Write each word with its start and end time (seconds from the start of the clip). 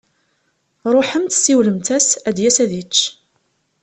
Ṛuḥemt, 0.95 1.37
siwlemt-as 1.43 2.07
ad 2.27 2.33
d-yas 2.35 2.57
ad 2.63 2.71
yečč. 2.77 2.97